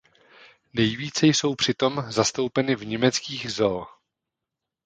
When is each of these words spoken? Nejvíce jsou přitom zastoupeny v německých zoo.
Nejvíce 0.73 1.25
jsou 1.27 1.55
přitom 1.55 2.03
zastoupeny 2.09 2.75
v 2.75 2.85
německých 2.85 3.51
zoo. 3.51 3.87